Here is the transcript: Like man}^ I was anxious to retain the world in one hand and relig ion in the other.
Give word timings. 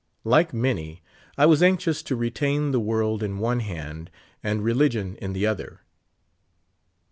Like 0.23 0.51
man}^ 0.51 0.99
I 1.37 1.45
was 1.45 1.61
anxious 1.61 2.01
to 2.01 2.15
retain 2.15 2.71
the 2.71 2.79
world 2.79 3.21
in 3.21 3.37
one 3.37 3.59
hand 3.59 4.09
and 4.41 4.63
relig 4.63 4.97
ion 4.97 5.15
in 5.21 5.33
the 5.33 5.45
other. 5.45 5.81